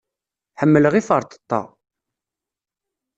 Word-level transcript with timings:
Ḥemmleɣ 0.59 0.93
iferṭeṭṭa. 0.95 1.61